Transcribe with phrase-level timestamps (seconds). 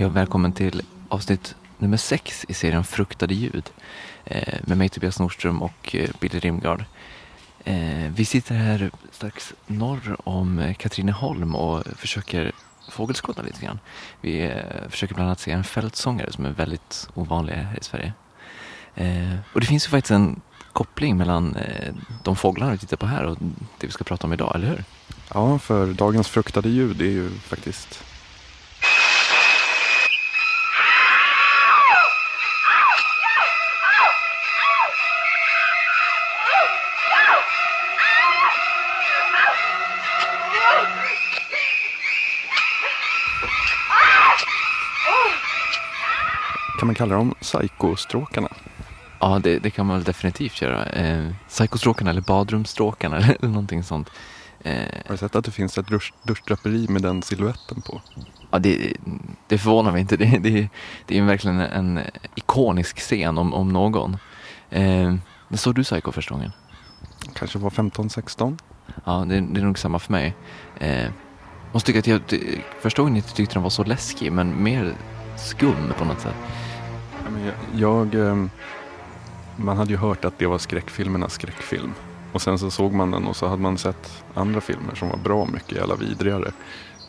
[0.00, 3.70] Hej och välkommen till avsnitt nummer sex i serien Fruktade ljud
[4.24, 6.84] eh, med mig Tobias Nordström och eh, Billy Rimgard.
[7.64, 12.52] Eh, vi sitter här strax norr om Katrineholm och försöker
[12.90, 13.78] fågelskåda lite grann.
[14.20, 18.12] Vi försöker bland annat se en fältsångare som är väldigt ovanlig här i Sverige.
[19.52, 20.40] Och det finns ju faktiskt en
[20.72, 21.56] koppling mellan
[22.22, 23.38] de fåglarna vi tittar på här och
[23.78, 24.84] det vi ska prata om idag, eller hur?
[25.34, 28.04] Ja, för dagens fruktade ljud är ju faktiskt
[46.80, 48.48] Kan man kalla dem psykostråkarna?
[49.18, 50.84] Ja, det, det, kan man väl definitivt göra.
[50.84, 54.10] Eh, psykostråkarna eller badrumsstråkarna eller någonting sånt.
[54.62, 54.74] Eh,
[55.06, 55.86] Har du sett att det finns ett
[56.22, 58.00] duschdraperi med den siluetten på?
[58.50, 58.92] Ja, det,
[59.48, 60.16] det förvånar mig inte.
[60.16, 60.68] Det, det,
[61.06, 62.00] det är verkligen en
[62.34, 64.16] ikonisk scen om, om någon.
[64.70, 65.14] Eh,
[65.48, 66.52] när såg du Psycho första gången?
[67.34, 68.58] Kanske var 15-16.
[69.04, 70.34] Ja, det, det, är nog samma för mig.
[70.78, 71.08] Eh,
[71.72, 72.40] måste tycka att jag
[72.80, 74.94] första gången inte tyckte den var så läskig, men mer
[75.36, 76.36] skum på något sätt.
[77.38, 78.50] Jag, jag, ehm,
[79.56, 81.94] man hade ju hört att det var skräckfilmernas skräckfilm.
[82.32, 85.16] Och sen så såg man den och så hade man sett andra filmer som var
[85.16, 86.52] bra mycket jävla vidrigare.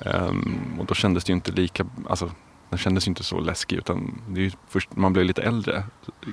[0.05, 2.31] Um, och då kändes det ju inte lika, alltså
[2.69, 5.83] den kändes ju inte så läskig utan det är ju först man blev lite äldre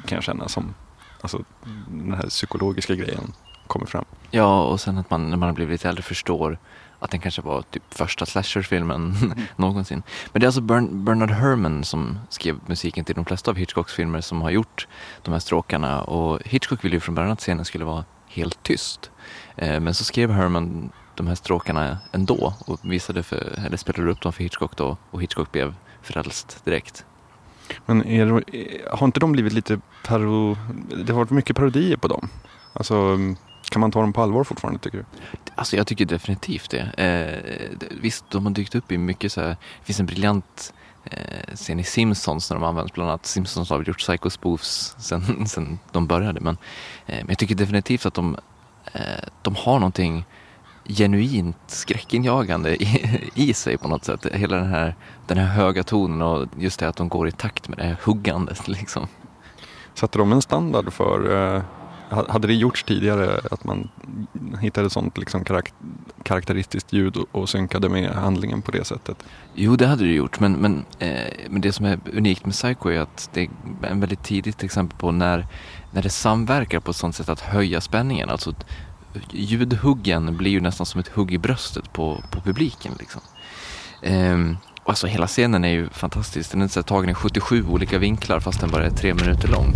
[0.06, 0.74] kan jag känna som,
[1.20, 1.44] alltså
[1.88, 3.32] den här psykologiska grejen
[3.68, 4.04] kommer fram.
[4.30, 6.58] Ja och sen att man när man har blivit lite äldre förstår
[6.98, 9.38] att den kanske var typ första slasherfilmen mm.
[9.56, 10.02] någonsin.
[10.32, 13.92] Men det är alltså Bern Bernard Herrmann som skrev musiken till de flesta av Hitchcocks
[13.92, 14.86] filmer som har gjort
[15.22, 19.10] de här stråkarna och Hitchcock ville ju från början att scenen skulle vara helt tyst.
[19.56, 24.20] Eh, men så skrev Herman de här stråkarna ändå och visade för, eller spelade upp
[24.20, 27.04] dem för Hitchcock då och Hitchcock blev frälst direkt.
[27.86, 28.26] Men är,
[28.96, 30.56] har inte de blivit lite paro...
[31.04, 32.28] Det har varit mycket parodier på dem.
[32.72, 33.18] Alltså,
[33.70, 35.04] kan man ta dem på allvar fortfarande tycker du?
[35.54, 36.80] Alltså jag tycker definitivt det.
[36.80, 40.74] Eh, visst, de har dykt upp i mycket så här, det finns en briljant
[41.04, 43.26] eh, scen i Simpsons när de används bland annat.
[43.26, 46.56] Simpsons har gjort Psycho Spoofs sen, sen de började men,
[47.06, 48.36] eh, men jag tycker definitivt att de,
[48.92, 50.24] eh, de har någonting
[50.88, 54.26] genuint skräckinjagande i, i sig på något sätt.
[54.32, 54.94] Hela den här,
[55.26, 57.96] den här höga tonen och just det att de går i takt med det här
[58.02, 59.06] huggandet liksom.
[59.94, 61.62] Satte de en standard för eh,
[62.10, 63.88] hade det gjorts tidigare att man
[64.60, 65.72] hittade sånt liksom karak
[66.22, 69.24] karaktäristiskt ljud och, synkade med handlingen på det sättet?
[69.54, 70.40] Jo, det hade det gjort.
[70.40, 73.48] Men, men, eh, men det som är unikt med Psycho är att det är
[73.82, 75.46] en väldigt tidigt exempel på när,
[75.92, 78.30] när det samverkar på ett sånt sätt att höja spänningen.
[78.30, 78.54] Alltså
[79.30, 82.92] ljudhuggen blir ju nästan som ett hugg i bröstet på, på publiken.
[82.98, 83.20] Liksom.
[84.02, 84.38] Eh,
[84.84, 86.50] alltså hela scenen är ju fantastisk.
[86.50, 89.74] Den är så tagen i 77 olika vinklar fast den bara är tre minuter lång.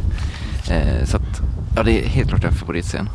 [0.70, 3.08] Eh, så att Ja, det är helt klart en favoritscen.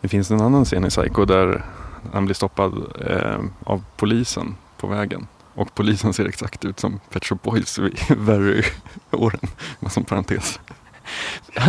[0.00, 1.64] Det finns en annan scen i Psycho där
[2.12, 2.72] han blir stoppad
[3.06, 5.26] eh, av polisen på vägen.
[5.54, 9.40] Och polisen ser exakt ut som Pet Shop Boys vid Very-åren,
[9.90, 10.60] som parentes.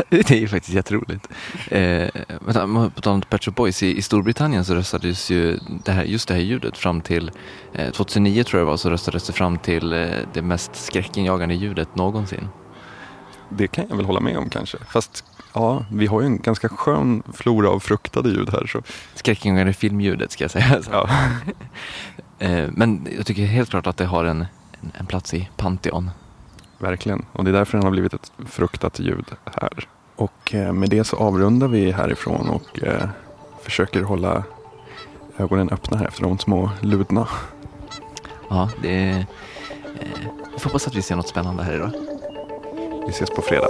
[0.10, 1.28] det är ju faktiskt jätteroligt.
[1.68, 2.10] Eh,
[2.46, 6.28] på tal om Pet Shop Boys, i, i Storbritannien så röstades ju det här, just
[6.28, 7.32] det här ljudet fram till
[7.74, 11.56] eh, 2009 tror jag det var, så röstades det fram till eh, det mest skräckinjagande
[11.56, 12.48] ljudet någonsin
[13.50, 14.78] det kan jag väl hålla med om kanske.
[14.90, 15.24] Fast
[15.54, 18.68] ja, vi har ju en ganska skön flora av fruktade ljud här.
[18.68, 18.82] Så.
[19.16, 20.82] Skräckingare filmljudet ska jag säga.
[20.92, 21.10] Ja.
[22.40, 24.46] Eh, men jag tycker helt klart att det har en,
[24.94, 26.12] en plats i Pantheon.
[26.78, 29.88] Verkligen, och det är därför den har blivit ett fruktat ljud här.
[30.16, 33.10] Och eh, med det så avrundar vi härifrån och eh,
[33.64, 34.44] försöker hålla
[35.38, 37.28] ögonen öppna här efter de små ludna.
[38.50, 39.26] Ja, det är...
[40.54, 41.92] Vi får hoppas att vi ser något spännande här idag.
[43.06, 43.70] Vi ses på fredag.